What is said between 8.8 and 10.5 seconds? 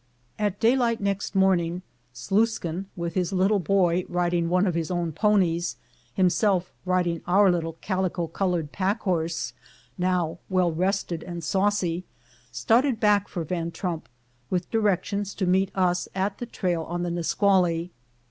horse, now